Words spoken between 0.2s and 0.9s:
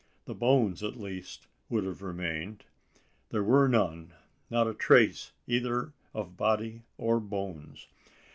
The bones,